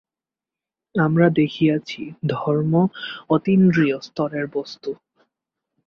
[0.95, 2.01] আমরা দেখিয়াছি,
[2.27, 2.73] ধর্ম
[3.29, 4.91] অতীন্দ্রিয় স্তরের বস্তু।